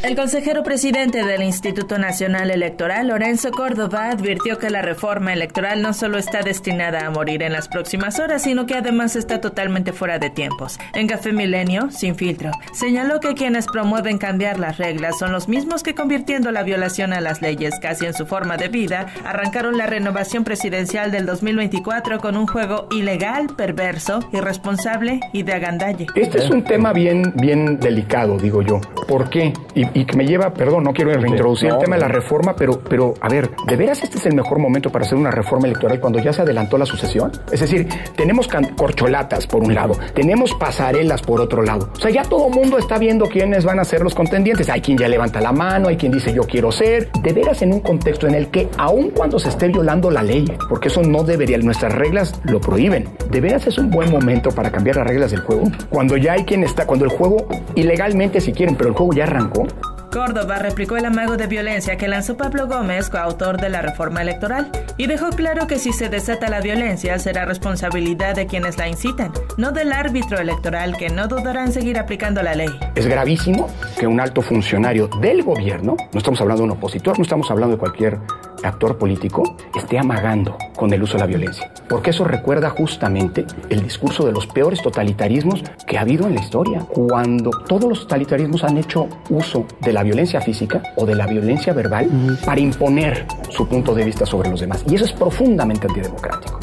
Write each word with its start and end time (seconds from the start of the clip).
El 0.00 0.14
consejero 0.14 0.62
presidente 0.62 1.24
del 1.24 1.42
Instituto 1.42 1.98
Nacional 1.98 2.52
Electoral, 2.52 3.08
Lorenzo 3.08 3.50
Córdoba, 3.50 4.10
advirtió 4.10 4.56
que 4.56 4.70
la 4.70 4.80
reforma 4.80 5.32
electoral 5.32 5.82
no 5.82 5.92
solo 5.92 6.18
está 6.18 6.42
destinada 6.42 7.04
a 7.04 7.10
morir 7.10 7.42
en 7.42 7.52
las 7.52 7.66
próximas 7.66 8.20
horas, 8.20 8.42
sino 8.42 8.64
que 8.64 8.76
además 8.76 9.16
está 9.16 9.40
totalmente 9.40 9.92
fuera 9.92 10.20
de 10.20 10.30
tiempos. 10.30 10.78
En 10.94 11.08
Café 11.08 11.32
Milenio, 11.32 11.90
sin 11.90 12.14
filtro, 12.14 12.52
señaló 12.72 13.18
que 13.18 13.34
quienes 13.34 13.66
promueven 13.66 14.18
cambiar 14.18 14.60
las 14.60 14.78
reglas 14.78 15.18
son 15.18 15.32
los 15.32 15.48
mismos 15.48 15.82
que 15.82 15.96
convirtiendo 15.96 16.52
la 16.52 16.62
violación 16.62 17.12
a 17.12 17.20
las 17.20 17.42
leyes 17.42 17.74
casi 17.82 18.06
en 18.06 18.14
su 18.14 18.24
forma 18.24 18.56
de 18.56 18.68
vida, 18.68 19.06
arrancaron 19.24 19.76
la 19.76 19.86
renovación 19.86 20.44
presidencial 20.44 21.10
del 21.10 21.26
2024 21.26 22.20
con 22.20 22.36
un 22.36 22.46
juego 22.46 22.86
ilegal, 22.92 23.48
perverso, 23.56 24.20
irresponsable 24.32 25.18
y 25.32 25.42
de 25.42 25.54
agandalle. 25.54 26.06
Este 26.14 26.38
es 26.38 26.50
un 26.50 26.62
tema 26.62 26.92
bien, 26.92 27.34
bien 27.34 27.80
delicado, 27.80 28.38
digo 28.38 28.62
yo. 28.62 28.80
¿Por 29.08 29.28
qué? 29.28 29.52
Que 29.92 30.16
me 30.16 30.26
lleva, 30.26 30.52
perdón, 30.52 30.84
no 30.84 30.92
quiero 30.92 31.12
reintroducir 31.12 31.70
el 31.70 31.78
tema 31.78 31.96
de 31.96 32.02
la 32.02 32.08
reforma, 32.08 32.54
pero, 32.56 32.80
pero 32.80 33.14
a 33.20 33.28
ver, 33.28 33.50
¿de 33.66 33.76
veras 33.76 34.02
este 34.02 34.18
es 34.18 34.26
el 34.26 34.34
mejor 34.34 34.58
momento 34.58 34.90
para 34.90 35.04
hacer 35.04 35.18
una 35.18 35.30
reforma 35.30 35.66
electoral 35.66 36.00
cuando 36.00 36.18
ya 36.18 36.32
se 36.32 36.42
adelantó 36.42 36.78
la 36.78 36.86
sucesión? 36.86 37.32
Es 37.50 37.60
decir, 37.60 37.88
tenemos 38.16 38.48
corcholatas 38.76 39.46
por 39.46 39.62
un 39.62 39.74
lado, 39.74 39.94
tenemos 40.14 40.54
pasarelas 40.54 41.22
por 41.22 41.40
otro 41.40 41.62
lado. 41.62 41.90
O 41.94 42.00
sea, 42.00 42.10
ya 42.10 42.22
todo 42.22 42.48
mundo 42.48 42.78
está 42.78 42.98
viendo 42.98 43.26
quiénes 43.26 43.64
van 43.64 43.78
a 43.78 43.84
ser 43.84 44.02
los 44.02 44.14
contendientes. 44.14 44.68
Hay 44.68 44.80
quien 44.80 44.98
ya 44.98 45.08
levanta 45.08 45.40
la 45.40 45.52
mano, 45.52 45.88
hay 45.88 45.96
quien 45.96 46.12
dice 46.12 46.32
yo 46.32 46.42
quiero 46.44 46.72
ser. 46.72 47.10
De 47.22 47.32
veras 47.32 47.62
en 47.62 47.72
un 47.72 47.80
contexto 47.80 48.26
en 48.26 48.34
el 48.34 48.48
que, 48.48 48.68
aun 48.76 49.10
cuando 49.10 49.38
se 49.38 49.48
esté 49.48 49.68
violando 49.68 50.10
la 50.10 50.22
ley, 50.22 50.44
porque 50.68 50.88
eso 50.88 51.02
no 51.02 51.24
debería, 51.24 51.58
nuestras 51.58 51.94
reglas 51.94 52.40
lo 52.44 52.60
prohíben, 52.60 53.08
de 53.30 53.40
veras 53.40 53.66
es 53.66 53.78
un 53.78 53.90
buen 53.90 54.10
momento 54.10 54.50
para 54.50 54.70
cambiar 54.70 54.96
las 54.96 55.06
reglas 55.06 55.30
del 55.30 55.40
juego. 55.40 55.64
Cuando 55.90 56.16
ya 56.16 56.32
hay 56.32 56.44
quien 56.44 56.64
está, 56.64 56.86
cuando 56.86 57.04
el 57.04 57.10
juego, 57.10 57.48
ilegalmente 57.74 58.40
si 58.40 58.52
quieren, 58.52 58.76
pero 58.76 58.90
el 58.90 58.96
juego 58.96 59.12
ya 59.12 59.24
arrancó, 59.24 59.66
Córdoba 60.10 60.58
replicó 60.58 60.96
el 60.96 61.04
amago 61.04 61.36
de 61.36 61.46
violencia 61.46 61.96
que 61.96 62.08
lanzó 62.08 62.36
Pablo 62.36 62.66
Gómez, 62.66 63.10
coautor 63.10 63.60
de 63.60 63.68
la 63.68 63.82
reforma 63.82 64.22
electoral, 64.22 64.70
y 64.96 65.06
dejó 65.06 65.30
claro 65.30 65.66
que 65.66 65.78
si 65.78 65.92
se 65.92 66.08
desata 66.08 66.48
la 66.48 66.60
violencia 66.60 67.18
será 67.18 67.44
responsabilidad 67.44 68.34
de 68.34 68.46
quienes 68.46 68.78
la 68.78 68.88
incitan, 68.88 69.32
no 69.56 69.72
del 69.72 69.92
árbitro 69.92 70.38
electoral 70.38 70.96
que 70.96 71.10
no 71.10 71.28
dudará 71.28 71.64
en 71.64 71.72
seguir 71.72 71.98
aplicando 71.98 72.42
la 72.42 72.54
ley. 72.54 72.70
Es 72.94 73.06
gravísimo 73.06 73.68
que 73.98 74.06
un 74.06 74.20
alto 74.20 74.42
funcionario 74.42 75.08
del 75.20 75.42
gobierno, 75.42 75.96
no 76.12 76.18
estamos 76.18 76.40
hablando 76.40 76.62
de 76.62 76.70
un 76.70 76.76
opositor, 76.76 77.18
no 77.18 77.22
estamos 77.22 77.50
hablando 77.50 77.76
de 77.76 77.80
cualquier 77.80 78.18
actor 78.62 78.98
político 78.98 79.56
esté 79.76 79.98
amagando 79.98 80.56
con 80.76 80.92
el 80.92 81.02
uso 81.02 81.14
de 81.14 81.20
la 81.20 81.26
violencia. 81.26 81.70
Porque 81.88 82.10
eso 82.10 82.24
recuerda 82.24 82.70
justamente 82.70 83.46
el 83.68 83.82
discurso 83.82 84.24
de 84.26 84.32
los 84.32 84.46
peores 84.46 84.82
totalitarismos 84.82 85.62
que 85.86 85.98
ha 85.98 86.02
habido 86.02 86.26
en 86.26 86.34
la 86.34 86.40
historia. 86.40 86.80
Cuando 86.80 87.50
todos 87.50 87.88
los 87.88 88.00
totalitarismos 88.00 88.64
han 88.64 88.78
hecho 88.78 89.08
uso 89.30 89.66
de 89.80 89.92
la 89.92 90.02
violencia 90.02 90.40
física 90.40 90.82
o 90.96 91.06
de 91.06 91.14
la 91.14 91.26
violencia 91.26 91.72
verbal 91.72 92.08
para 92.44 92.60
imponer 92.60 93.26
su 93.50 93.66
punto 93.66 93.94
de 93.94 94.04
vista 94.04 94.26
sobre 94.26 94.50
los 94.50 94.60
demás. 94.60 94.84
Y 94.88 94.94
eso 94.94 95.04
es 95.04 95.12
profundamente 95.12 95.86
antidemocrático. 95.86 96.60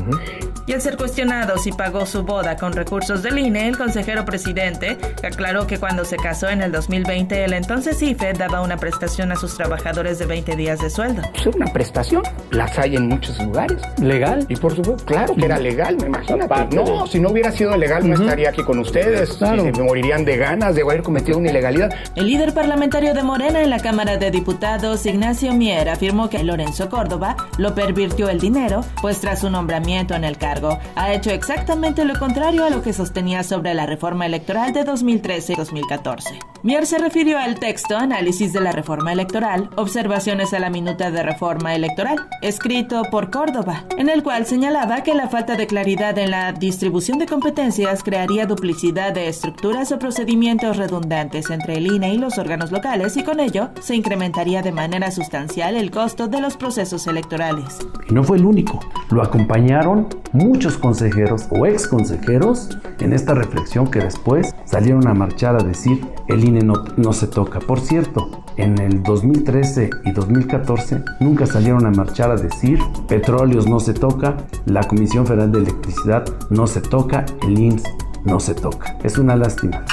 Y 0.67 0.73
al 0.73 0.81
ser 0.81 0.97
cuestionado 0.97 1.59
si 1.59 1.71
pagó 1.71 2.08
su 2.08 2.23
boda 2.23 2.58
con 2.58 2.73
recursos 2.73 3.21
del 3.21 3.38
INE, 3.38 3.67
el 3.67 3.77
consejero 3.77 4.25
presidente 4.25 4.97
aclaró 5.23 5.67
que 5.67 5.77
cuando 5.77 6.05
se 6.05 6.17
casó 6.17 6.49
en 6.49 6.61
el 6.61 6.71
2020, 6.71 7.44
el 7.44 7.53
entonces 7.53 8.02
IFE 8.02 8.33
daba 8.33 8.61
una 8.61 8.77
prestación 8.77 9.31
a 9.31 9.36
sus 9.36 9.55
trabajadores 9.55 10.17
de 10.17 10.25
20 10.25 10.55
días 10.55 10.80
de 10.80 10.89
sueldo. 10.89 11.21
Es 11.36 11.45
una 11.45 11.67
prestación, 11.67 12.23
las 12.49 12.80
hay 12.80 12.95
en 12.95 13.09
muchos 13.09 13.39
lugares. 13.43 13.80
¿Legal? 14.02 14.43
Y 14.49 14.55
por 14.55 14.75
supuesto, 14.75 15.05
claro 15.05 15.36
que 15.36 15.45
era 15.45 15.59
legal, 15.59 15.97
me 15.97 16.08
imagino. 16.08 16.47
No, 16.71 17.05
si 17.05 17.19
no 17.19 17.30
hubiera 17.30 17.52
sido 17.52 17.77
legal 17.77 18.09
no 18.09 18.16
estaría 18.16 18.49
aquí 18.49 18.63
con 18.63 18.80
ustedes. 18.80 19.33
Claro. 19.33 19.63
me 19.66 19.71
morirían 19.71 20.25
de 20.25 20.38
ganas 20.38 20.73
de 20.73 20.81
haber 20.81 21.03
cometido 21.03 21.38
una 21.38 21.52
ilegalidad. 21.52 21.93
El 22.16 22.25
líder 22.27 22.53
parlamentario 22.53 23.13
de 23.13 23.21
Morena 23.21 23.61
en 23.61 23.69
la 23.69 23.80
Cámara 23.80 24.17
de 24.17 24.31
Diputados, 24.31 25.05
Ignacio 25.05 25.53
Mier, 25.53 25.89
afirmó 25.89 26.30
que 26.30 26.43
Lorenzo 26.43 26.89
Córdoba 26.89 27.36
lo 27.58 27.76
pervirtió 27.76 28.30
el 28.30 28.39
dinero, 28.39 28.83
pues 29.02 29.20
tras 29.21 29.42
su 29.42 29.49
nombramiento 29.52 30.15
en 30.15 30.23
el 30.23 30.37
cargo 30.37 30.55
ha 30.95 31.14
hecho 31.14 31.32
exactamente 31.32 32.05
lo 32.05 32.17
contrario 32.17 32.66
a 32.66 32.70
lo 32.70 32.82
que 32.82 32.93
sostenía 32.93 33.43
sobre 33.43 33.73
la 33.73 33.86
reforma 33.86 34.26
electoral 34.26 34.73
de 34.73 34.83
2013 34.83 35.54
y 35.54 35.55
2014. 35.55 36.39
Mier 36.65 36.87
se 36.87 36.98
refirió 36.98 37.37
al 37.37 37.59
texto 37.59 37.95
Análisis 37.95 38.52
de 38.52 38.59
la 38.59 38.71
reforma 38.71 39.14
electoral, 39.14 39.70
Observaciones 39.76 40.52
a 40.52 40.58
la 40.58 40.71
minuta 40.71 41.11
de 41.11 41.21
reforma 41.21 41.76
electoral, 41.76 42.26
escrito 42.42 43.03
por 43.11 43.30
Córdoba, 43.30 43.83
en 43.99 44.09
el 44.09 44.23
cual 44.23 44.48
señalaba 44.48 45.03
que 45.03 45.14
la 45.14 45.30
falta 45.30 45.55
de 45.58 45.67
claridad 45.67 46.17
en 46.17 46.31
la 46.31 46.53
distribución 46.53 47.20
de 47.20 47.27
competencias 47.27 48.02
crearía 48.02 48.48
duplicidad 48.48 49.14
de 49.14 49.27
estructuras 49.27 49.92
o 49.92 49.99
procedimientos 49.99 50.77
redundantes 50.77 51.52
entre 51.52 51.77
el 51.77 51.86
INE 51.86 52.15
y 52.15 52.17
los 52.17 52.39
órganos 52.39 52.71
locales 52.71 53.15
y 53.15 53.23
con 53.23 53.39
ello 53.39 53.70
se 53.80 53.95
incrementaría 53.95 54.64
de 54.64 54.71
manera 54.71 55.11
sustancial 55.11 55.76
el 55.76 55.92
costo 55.92 56.27
de 56.27 56.42
los 56.42 56.58
procesos 56.58 57.05
electorales. 57.05 57.77
Y 58.09 58.14
no 58.15 58.23
fue 58.23 58.37
el 58.37 58.45
único, 58.45 58.80
lo 59.11 59.21
acompañaron 59.21 60.08
muchos 60.33 60.80
consejeros 60.80 61.47
o 61.52 61.67
ex 61.67 61.87
consejeros 61.87 62.76
en 62.99 63.14
esta 63.14 63.36
reflexión 63.36 63.86
que 63.92 63.99
después 63.99 64.55
salieron 64.65 65.08
a 65.08 65.14
marchar 65.14 65.55
a 65.55 65.64
decir 65.64 66.02
el 66.27 66.43
INE 66.43 66.61
no, 66.63 67.13
se 67.13 67.27
toca. 67.27 67.59
Por 67.59 67.80
cierto, 67.80 68.43
en 68.58 68.80
el 68.80 69.03
2013 69.03 69.89
y 70.05 70.11
2014 70.11 71.03
nunca 71.19 71.45
salieron 71.45 71.86
a 71.86 71.91
marchar 71.91 72.31
a 72.31 72.36
decir 72.36 72.80
petróleos 73.08 73.67
no 73.67 73.80
se 73.80 73.93
toca, 73.93 74.37
la 74.65 74.83
Comisión 74.83 75.25
Federal 75.25 75.52
de 75.52 75.59
Electricidad 75.59 76.25
no 76.49 76.67
se 76.67 76.81
toca, 76.81 77.25
el 77.47 77.59
IMSS 77.59 77.83
no 78.23 78.39
se 78.39 78.55
toca. 78.55 78.97
Es 79.03 79.17
una 79.17 79.35
lástima. 79.35 79.83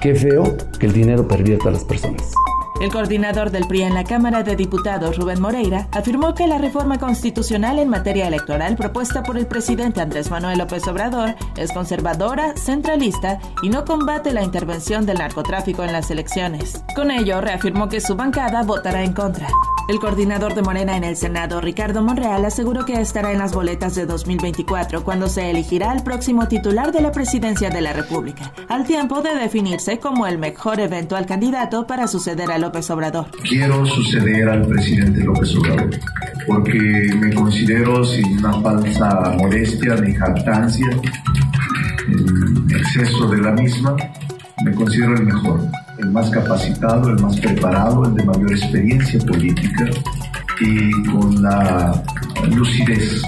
Qué 0.00 0.14
feo 0.14 0.56
que 0.78 0.86
el 0.86 0.92
dinero 0.92 1.26
pervierta 1.26 1.68
a 1.68 1.72
las 1.72 1.84
personas. 1.84 2.32
El 2.82 2.90
coordinador 2.90 3.52
del 3.52 3.68
PRI 3.68 3.82
en 3.82 3.94
la 3.94 4.02
Cámara 4.02 4.42
de 4.42 4.56
Diputados, 4.56 5.16
Rubén 5.16 5.40
Moreira, 5.40 5.86
afirmó 5.92 6.34
que 6.34 6.48
la 6.48 6.58
reforma 6.58 6.98
constitucional 6.98 7.78
en 7.78 7.88
materia 7.88 8.26
electoral 8.26 8.74
propuesta 8.74 9.22
por 9.22 9.38
el 9.38 9.46
presidente 9.46 10.00
Andrés 10.00 10.32
Manuel 10.32 10.58
López 10.58 10.88
Obrador 10.88 11.36
es 11.56 11.70
conservadora, 11.70 12.56
centralista 12.56 13.38
y 13.62 13.68
no 13.68 13.84
combate 13.84 14.32
la 14.32 14.42
intervención 14.42 15.06
del 15.06 15.18
narcotráfico 15.18 15.84
en 15.84 15.92
las 15.92 16.10
elecciones. 16.10 16.82
Con 16.96 17.12
ello, 17.12 17.40
reafirmó 17.40 17.88
que 17.88 18.00
su 18.00 18.16
bancada 18.16 18.64
votará 18.64 19.04
en 19.04 19.12
contra. 19.12 19.46
El 19.88 19.98
coordinador 19.98 20.54
de 20.54 20.62
Morena 20.62 20.96
en 20.96 21.04
el 21.04 21.16
Senado, 21.16 21.60
Ricardo 21.60 22.02
Monreal, 22.02 22.44
aseguró 22.44 22.84
que 22.84 23.00
estará 23.00 23.32
en 23.32 23.38
las 23.38 23.52
boletas 23.52 23.94
de 23.94 24.06
2024 24.06 25.02
cuando 25.02 25.28
se 25.28 25.50
elegirá 25.50 25.90
al 25.90 26.04
próximo 26.04 26.46
titular 26.46 26.92
de 26.92 27.02
la 27.02 27.10
presidencia 27.10 27.68
de 27.68 27.80
la 27.80 27.92
República, 27.92 28.52
al 28.68 28.84
tiempo 28.84 29.22
de 29.22 29.34
definirse 29.34 29.98
como 29.98 30.26
el 30.26 30.38
mejor 30.38 30.78
eventual 30.80 31.26
candidato 31.26 31.86
para 31.86 32.06
suceder 32.06 32.50
a 32.52 32.58
López 32.58 32.88
Obrador. 32.90 33.26
Quiero 33.42 33.84
suceder 33.84 34.48
al 34.48 34.66
presidente 34.66 35.24
López 35.24 35.56
Obrador 35.56 35.90
porque 36.46 37.10
me 37.18 37.34
considero 37.34 38.04
sin 38.04 38.38
una 38.38 38.60
falsa 38.60 39.36
modestia 39.38 39.96
ni 39.96 40.14
jactancia, 40.14 40.86
en 42.08 42.70
exceso 42.70 43.28
de 43.28 43.38
la 43.38 43.52
misma, 43.52 43.96
me 44.64 44.74
considero 44.74 45.14
el 45.14 45.24
mejor, 45.24 45.60
el 46.02 46.10
más 46.10 46.30
capacitado, 46.30 47.10
el 47.10 47.20
más 47.20 47.38
preparado, 47.40 48.04
el 48.04 48.14
de 48.14 48.24
mayor 48.24 48.52
experiencia 48.52 49.20
política 49.20 49.86
y 50.60 50.90
con 51.10 51.42
la 51.42 52.02
lucidez 52.50 53.22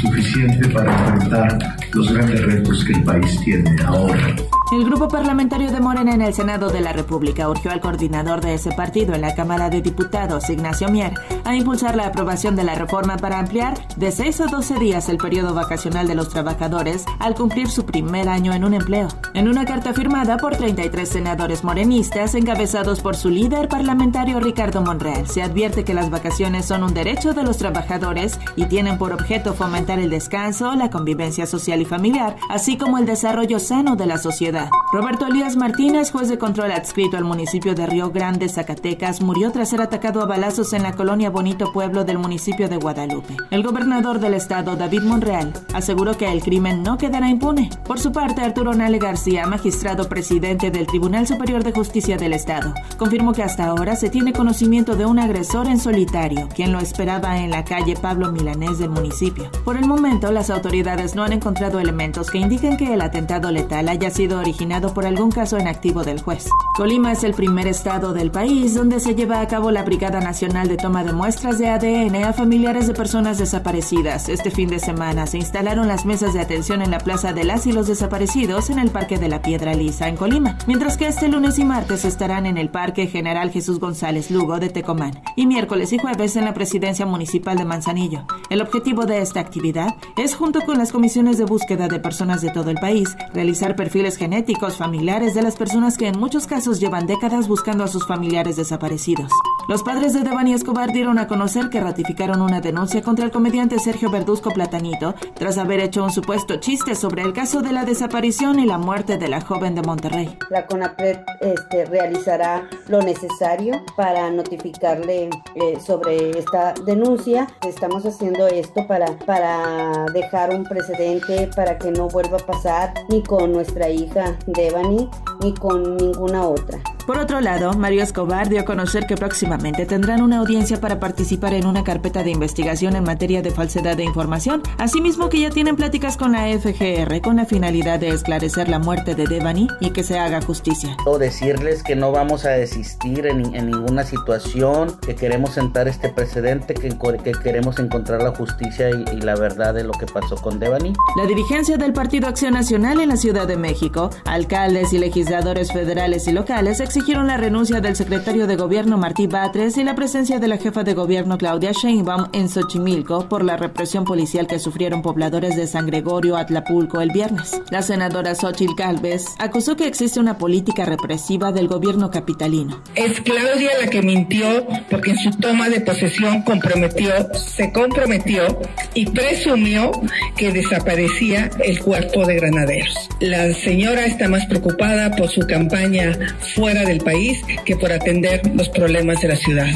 suficiente 0.00 0.68
para 0.68 0.92
enfrentar 0.92 1.58
los 1.92 2.12
grandes 2.12 2.44
retos 2.44 2.84
que 2.84 2.92
el 2.94 3.04
país 3.04 3.40
tiene 3.44 3.70
ahora. 3.84 4.34
El 4.72 4.84
grupo 4.84 5.06
parlamentario 5.06 5.70
de 5.70 5.78
Morena 5.78 6.12
en 6.12 6.22
el 6.22 6.34
Senado 6.34 6.70
de 6.70 6.80
la 6.80 6.92
República 6.92 7.48
urgió 7.48 7.70
al 7.70 7.80
coordinador 7.80 8.40
de 8.40 8.54
ese 8.54 8.72
partido 8.72 9.14
en 9.14 9.20
la 9.20 9.32
Cámara 9.32 9.70
de 9.70 9.80
Diputados, 9.80 10.50
Ignacio 10.50 10.88
Mier, 10.88 11.14
a 11.44 11.54
impulsar 11.54 11.94
la 11.94 12.06
aprobación 12.06 12.56
de 12.56 12.64
la 12.64 12.74
reforma 12.74 13.16
para 13.16 13.38
ampliar 13.38 13.78
de 13.96 14.10
6 14.10 14.40
a 14.40 14.46
12 14.46 14.80
días 14.80 15.08
el 15.08 15.18
periodo 15.18 15.54
vacacional 15.54 16.08
de 16.08 16.16
los 16.16 16.30
trabajadores 16.30 17.04
al 17.20 17.36
cumplir 17.36 17.70
su 17.70 17.86
primer 17.86 18.28
año 18.28 18.54
en 18.54 18.64
un 18.64 18.74
empleo. 18.74 19.06
En 19.34 19.46
una 19.46 19.64
carta 19.66 19.94
firmada 19.94 20.36
por 20.36 20.56
33 20.56 21.08
senadores 21.08 21.62
morenistas 21.62 22.34
encabezados 22.34 23.00
por 23.00 23.14
su 23.14 23.30
líder 23.30 23.68
parlamentario 23.68 24.40
Ricardo 24.40 24.82
Monreal, 24.82 25.28
se 25.28 25.44
advierte 25.44 25.84
que 25.84 25.94
las 25.94 26.10
vacaciones 26.10 26.66
son 26.66 26.82
un 26.82 26.92
derecho 26.92 27.34
de 27.34 27.44
los 27.44 27.56
trabajadores 27.56 28.40
y 28.56 28.64
tienen 28.64 28.98
por 28.98 29.12
objeto 29.12 29.54
fomentar 29.54 30.00
el 30.00 30.10
descanso, 30.10 30.74
la 30.74 30.90
convivencia 30.90 31.46
social 31.46 31.80
y 31.80 31.84
familiar, 31.84 32.34
así 32.50 32.76
como 32.76 32.98
el 32.98 33.06
desarrollo 33.06 33.60
sano 33.60 33.94
de 33.94 34.06
la 34.06 34.18
sociedad 34.18 34.55
Roberto 34.92 35.26
Elías 35.26 35.56
Martínez, 35.56 36.10
juez 36.10 36.28
de 36.28 36.38
control 36.38 36.72
adscrito 36.72 37.16
al 37.16 37.24
municipio 37.24 37.74
de 37.74 37.86
Río 37.86 38.10
Grande, 38.10 38.48
Zacatecas, 38.48 39.20
murió 39.20 39.50
tras 39.52 39.70
ser 39.70 39.82
atacado 39.82 40.22
a 40.22 40.26
balazos 40.26 40.72
en 40.72 40.82
la 40.82 40.92
colonia 40.92 41.30
Bonito 41.30 41.72
Pueblo 41.72 42.04
del 42.04 42.18
municipio 42.18 42.68
de 42.68 42.76
Guadalupe. 42.76 43.36
El 43.50 43.62
gobernador 43.62 44.20
del 44.20 44.34
estado, 44.34 44.76
David 44.76 45.02
Monreal, 45.02 45.52
aseguró 45.74 46.16
que 46.16 46.30
el 46.30 46.42
crimen 46.42 46.82
no 46.82 46.96
quedará 46.98 47.28
impune. 47.28 47.70
Por 47.84 47.98
su 47.98 48.12
parte, 48.12 48.42
Arturo 48.42 48.74
Nale 48.74 48.98
García, 48.98 49.46
magistrado 49.46 50.08
presidente 50.08 50.70
del 50.70 50.86
Tribunal 50.86 51.26
Superior 51.26 51.62
de 51.62 51.72
Justicia 51.72 52.16
del 52.16 52.32
Estado, 52.32 52.72
confirmó 52.96 53.32
que 53.32 53.42
hasta 53.42 53.66
ahora 53.66 53.96
se 53.96 54.08
tiene 54.08 54.32
conocimiento 54.32 54.96
de 54.96 55.04
un 55.04 55.18
agresor 55.18 55.66
en 55.66 55.78
solitario, 55.78 56.48
quien 56.54 56.72
lo 56.72 56.80
esperaba 56.80 57.38
en 57.38 57.50
la 57.50 57.64
calle 57.64 57.96
Pablo 57.96 58.32
Milanés 58.32 58.78
del 58.78 58.90
municipio. 58.90 59.50
Por 59.64 59.76
el 59.76 59.86
momento, 59.86 60.32
las 60.32 60.50
autoridades 60.50 61.14
no 61.14 61.22
han 61.22 61.32
encontrado 61.32 61.80
elementos 61.80 62.30
que 62.30 62.38
indiquen 62.38 62.76
que 62.76 62.94
el 62.94 63.00
atentado 63.00 63.50
letal 63.50 63.88
haya 63.88 64.10
sido 64.10 64.45
originado 64.46 64.94
por 64.94 65.06
algún 65.06 65.32
caso 65.32 65.58
en 65.58 65.66
activo 65.66 66.04
del 66.04 66.22
juez. 66.22 66.48
Colima 66.76 67.10
es 67.10 67.24
el 67.24 67.34
primer 67.34 67.66
estado 67.66 68.12
del 68.12 68.30
país 68.30 68.74
donde 68.74 69.00
se 69.00 69.16
lleva 69.16 69.40
a 69.40 69.48
cabo 69.48 69.72
la 69.72 69.82
Brigada 69.82 70.20
Nacional 70.20 70.68
de 70.68 70.76
Toma 70.76 71.02
de 71.02 71.12
Muestras 71.12 71.58
de 71.58 71.68
ADN 71.68 72.22
a 72.22 72.32
familiares 72.32 72.86
de 72.86 72.94
personas 72.94 73.38
desaparecidas. 73.38 74.28
Este 74.28 74.52
fin 74.52 74.68
de 74.68 74.78
semana 74.78 75.26
se 75.26 75.38
instalaron 75.38 75.88
las 75.88 76.06
mesas 76.06 76.32
de 76.32 76.40
atención 76.40 76.80
en 76.80 76.92
la 76.92 77.00
Plaza 77.00 77.32
de 77.32 77.42
las 77.42 77.66
y 77.66 77.72
los 77.72 77.88
Desaparecidos 77.88 78.70
en 78.70 78.78
el 78.78 78.90
Parque 78.90 79.18
de 79.18 79.28
la 79.28 79.42
Piedra 79.42 79.74
Lisa 79.74 80.06
en 80.06 80.16
Colima, 80.16 80.58
mientras 80.68 80.96
que 80.96 81.08
este 81.08 81.26
lunes 81.26 81.58
y 81.58 81.64
martes 81.64 82.04
estarán 82.04 82.46
en 82.46 82.56
el 82.56 82.68
Parque 82.68 83.08
General 83.08 83.50
Jesús 83.50 83.80
González 83.80 84.30
Lugo 84.30 84.60
de 84.60 84.68
Tecomán 84.68 85.22
y 85.34 85.46
miércoles 85.46 85.92
y 85.92 85.98
jueves 85.98 86.36
en 86.36 86.44
la 86.44 86.54
Presidencia 86.54 87.04
Municipal 87.04 87.58
de 87.58 87.64
Manzanillo. 87.64 88.26
El 88.48 88.60
objetivo 88.60 89.06
de 89.06 89.22
esta 89.22 89.40
actividad 89.40 89.96
es, 90.16 90.36
junto 90.36 90.60
con 90.60 90.78
las 90.78 90.92
comisiones 90.92 91.36
de 91.36 91.44
búsqueda 91.44 91.88
de 91.88 91.98
personas 91.98 92.42
de 92.42 92.50
todo 92.50 92.70
el 92.70 92.76
país, 92.76 93.16
realizar 93.34 93.74
perfiles 93.74 94.18
genéticos 94.36 94.76
familiares 94.76 95.32
de 95.32 95.40
las 95.40 95.56
personas 95.56 95.96
que 95.96 96.08
en 96.08 96.18
muchos 96.18 96.46
casos 96.46 96.78
llevan 96.78 97.06
décadas 97.06 97.48
buscando 97.48 97.84
a 97.84 97.88
sus 97.88 98.06
familiares 98.06 98.56
desaparecidos. 98.56 99.32
Los 99.66 99.82
padres 99.82 100.12
de 100.12 100.20
Devani 100.20 100.52
Escobar 100.52 100.92
dieron 100.92 101.18
a 101.18 101.26
conocer 101.26 101.70
que 101.70 101.80
ratificaron 101.80 102.42
una 102.42 102.60
denuncia 102.60 103.02
contra 103.02 103.24
el 103.24 103.30
comediante 103.30 103.78
Sergio 103.78 104.10
Verduzco 104.10 104.50
Platanito 104.50 105.14
tras 105.34 105.56
haber 105.56 105.80
hecho 105.80 106.04
un 106.04 106.10
supuesto 106.10 106.56
chiste 106.60 106.94
sobre 106.94 107.22
el 107.22 107.32
caso 107.32 107.62
de 107.62 107.72
la 107.72 107.86
desaparición 107.86 108.60
y 108.60 108.66
la 108.66 108.76
muerte 108.76 109.16
de 109.16 109.26
la 109.26 109.40
joven 109.40 109.74
de 109.74 109.82
Monterrey. 109.82 110.38
La 110.50 110.66
CONAPRED 110.66 111.18
este, 111.40 111.86
realizará 111.86 112.68
lo 112.88 113.00
necesario 113.00 113.82
para 113.96 114.30
notificarle 114.30 115.30
eh, 115.54 115.80
sobre 115.84 116.38
esta 116.38 116.74
denuncia. 116.84 117.48
Estamos 117.66 118.04
haciendo 118.04 118.46
esto 118.46 118.86
para, 118.86 119.18
para 119.20 120.04
dejar 120.12 120.50
un 120.50 120.64
precedente 120.64 121.48
para 121.56 121.78
que 121.78 121.90
no 121.90 122.08
vuelva 122.08 122.36
a 122.36 122.46
pasar 122.46 122.92
ni 123.08 123.22
con 123.22 123.50
nuestra 123.50 123.88
hija 123.88 124.25
Devani 124.46 125.08
ni 125.40 125.52
con 125.54 125.96
ninguna 125.96 126.46
otra. 126.48 126.95
Por 127.06 127.18
otro 127.18 127.40
lado, 127.40 127.72
Mario 127.74 128.02
Escobar 128.02 128.48
dio 128.48 128.60
a 128.60 128.64
conocer 128.64 129.06
que 129.06 129.14
próximamente 129.14 129.86
tendrán 129.86 130.22
una 130.22 130.38
audiencia 130.38 130.80
para 130.80 130.98
participar 130.98 131.54
en 131.54 131.64
una 131.64 131.84
carpeta 131.84 132.24
de 132.24 132.32
investigación 132.32 132.96
en 132.96 133.04
materia 133.04 133.42
de 133.42 133.52
falsedad 133.52 133.96
de 133.96 134.02
información, 134.02 134.60
asimismo 134.76 135.28
que 135.28 135.38
ya 135.38 135.50
tienen 135.50 135.76
pláticas 135.76 136.16
con 136.16 136.32
la 136.32 136.48
FGR 136.48 137.20
con 137.20 137.36
la 137.36 137.44
finalidad 137.44 138.00
de 138.00 138.08
esclarecer 138.08 138.68
la 138.68 138.80
muerte 138.80 139.14
de 139.14 139.28
Devani 139.28 139.68
y 139.80 139.90
que 139.90 140.02
se 140.02 140.18
haga 140.18 140.42
justicia. 140.42 140.96
O 141.06 141.16
decirles 141.16 141.84
que 141.84 141.94
no 141.94 142.10
vamos 142.10 142.44
a 142.44 142.50
desistir 142.50 143.26
en, 143.26 143.54
en 143.54 143.70
ninguna 143.70 144.02
situación, 144.02 144.98
que 145.00 145.14
queremos 145.14 145.50
sentar 145.54 145.86
este 145.86 146.08
precedente, 146.08 146.74
que, 146.74 146.88
que 147.22 147.32
queremos 147.40 147.78
encontrar 147.78 148.20
la 148.20 148.34
justicia 148.34 148.90
y, 148.90 149.04
y 149.16 149.20
la 149.20 149.36
verdad 149.36 149.74
de 149.74 149.84
lo 149.84 149.92
que 149.92 150.06
pasó 150.06 150.34
con 150.34 150.58
Devani. 150.58 150.92
La 151.16 151.26
dirigencia 151.26 151.76
del 151.76 151.92
Partido 151.92 152.26
Acción 152.26 152.54
Nacional 152.54 152.98
en 152.98 153.10
la 153.10 153.16
Ciudad 153.16 153.46
de 153.46 153.56
México, 153.56 154.10
alcaldes 154.24 154.92
y 154.92 154.98
legisladores 154.98 155.72
federales 155.72 156.26
y 156.26 156.32
locales 156.32 156.80
exigieron 156.96 157.26
la 157.26 157.36
renuncia 157.36 157.82
del 157.82 157.94
secretario 157.94 158.46
de 158.46 158.56
Gobierno 158.56 158.96
Martí 158.96 159.26
Batres 159.26 159.76
y 159.76 159.84
la 159.84 159.94
presencia 159.94 160.38
de 160.38 160.48
la 160.48 160.56
jefa 160.56 160.82
de 160.82 160.94
gobierno 160.94 161.36
Claudia 161.36 161.72
Sheinbaum 161.72 162.28
en 162.32 162.48
Xochimilco 162.48 163.28
por 163.28 163.44
la 163.44 163.58
represión 163.58 164.06
policial 164.06 164.46
que 164.46 164.58
sufrieron 164.58 165.02
pobladores 165.02 165.56
de 165.56 165.66
San 165.66 165.84
Gregorio, 165.84 166.38
Atlapulco 166.38 167.02
el 167.02 167.10
viernes. 167.10 167.60
La 167.70 167.82
senadora 167.82 168.34
Xochil 168.34 168.70
Gálvez 168.74 169.26
acusó 169.38 169.76
que 169.76 169.86
existe 169.86 170.18
una 170.20 170.38
política 170.38 170.86
represiva 170.86 171.52
del 171.52 171.68
gobierno 171.68 172.10
capitalino. 172.10 172.82
Es 172.94 173.20
Claudia 173.20 173.72
la 173.78 173.90
que 173.90 174.00
mintió 174.00 174.66
porque 174.88 175.10
en 175.10 175.18
su 175.18 175.30
toma 175.32 175.68
de 175.68 175.82
posesión 175.82 176.44
comprometió, 176.44 177.12
se 177.34 177.74
comprometió 177.74 178.58
y 178.94 179.04
presumió 179.04 179.90
que 180.34 180.50
desaparecía 180.50 181.50
el 181.62 181.78
cuerpo 181.80 182.24
de 182.24 182.36
granaderos. 182.36 183.10
La 183.20 183.52
señora 183.52 184.06
está 184.06 184.30
más 184.30 184.46
preocupada 184.46 185.14
por 185.14 185.28
su 185.28 185.42
campaña 185.42 186.16
fuera 186.54 186.85
del 186.86 187.00
país 187.00 187.42
que 187.64 187.76
por 187.76 187.92
atender 187.92 188.40
los 188.54 188.68
problemas 188.68 189.20
de 189.20 189.28
la 189.28 189.36
ciudad. 189.36 189.66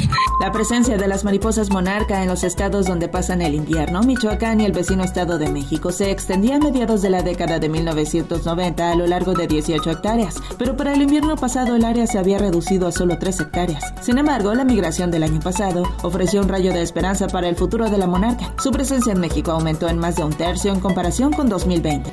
La 0.40 0.52
presencia 0.52 0.96
de 0.96 1.06
las 1.06 1.24
mariposas 1.24 1.70
monarca 1.70 2.22
en 2.22 2.28
los 2.28 2.44
estados 2.44 2.86
donde 2.86 3.08
pasan 3.08 3.42
el 3.42 3.54
invierno, 3.54 4.02
Michoacán 4.02 4.60
y 4.60 4.64
el 4.64 4.72
vecino 4.72 5.04
estado 5.04 5.38
de 5.38 5.50
México, 5.50 5.92
se 5.92 6.10
extendía 6.10 6.56
a 6.56 6.60
mediados 6.60 7.02
de 7.02 7.10
la 7.10 7.22
década 7.22 7.58
de 7.58 7.68
1990 7.68 8.90
a 8.90 8.94
lo 8.94 9.06
largo 9.06 9.34
de 9.34 9.46
18 9.46 9.90
hectáreas, 9.90 10.36
pero 10.58 10.76
para 10.76 10.94
el 10.94 11.02
invierno 11.02 11.36
pasado 11.36 11.76
el 11.76 11.84
área 11.84 12.06
se 12.06 12.18
había 12.18 12.38
reducido 12.38 12.88
a 12.88 12.92
solo 12.92 13.18
3 13.18 13.40
hectáreas. 13.40 13.84
Sin 14.00 14.18
embargo, 14.18 14.54
la 14.54 14.64
migración 14.64 15.10
del 15.10 15.24
año 15.24 15.40
pasado 15.40 15.82
ofreció 16.02 16.40
un 16.40 16.48
rayo 16.48 16.72
de 16.72 16.82
esperanza 16.82 17.26
para 17.26 17.48
el 17.48 17.56
futuro 17.56 17.90
de 17.90 17.98
la 17.98 18.06
monarca. 18.06 18.54
Su 18.62 18.70
presencia 18.70 19.12
en 19.12 19.20
México 19.20 19.50
aumentó 19.50 19.88
en 19.88 19.98
más 19.98 20.16
de 20.16 20.24
un 20.24 20.32
tercio 20.32 20.72
en 20.72 20.80
comparación 20.80 21.32
con 21.32 21.48
2020. 21.48 22.12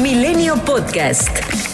Milenio 0.00 0.54
Podcast. 0.64 1.67